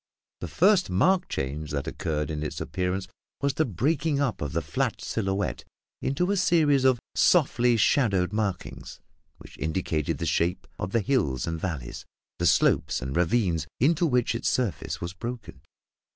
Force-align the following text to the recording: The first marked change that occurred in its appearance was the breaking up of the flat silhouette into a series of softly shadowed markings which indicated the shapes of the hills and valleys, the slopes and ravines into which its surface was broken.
The 0.39 0.47
first 0.47 0.89
marked 0.89 1.29
change 1.29 1.69
that 1.69 1.85
occurred 1.85 2.31
in 2.31 2.41
its 2.41 2.59
appearance 2.59 3.07
was 3.39 3.53
the 3.53 3.65
breaking 3.67 4.19
up 4.19 4.41
of 4.41 4.53
the 4.53 4.61
flat 4.63 4.99
silhouette 4.99 5.63
into 6.01 6.31
a 6.31 6.37
series 6.37 6.85
of 6.85 6.99
softly 7.13 7.77
shadowed 7.77 8.33
markings 8.33 8.99
which 9.37 9.59
indicated 9.59 10.17
the 10.17 10.25
shapes 10.25 10.67
of 10.79 10.91
the 10.91 11.01
hills 11.01 11.45
and 11.45 11.59
valleys, 11.61 12.03
the 12.39 12.47
slopes 12.47 12.99
and 12.99 13.15
ravines 13.15 13.67
into 13.79 14.07
which 14.07 14.33
its 14.33 14.49
surface 14.49 15.01
was 15.01 15.13
broken. 15.13 15.61